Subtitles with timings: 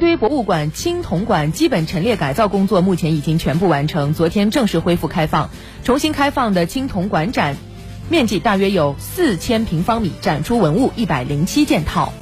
[0.00, 5.50] 堆博物馆青铜馆基本陈列改造工作目前已经全部完成昨天正式恢复开放
[5.84, 7.56] 重新开放的青铜馆展
[8.08, 12.12] 面积大约有四千平方米展出文物一百零七件套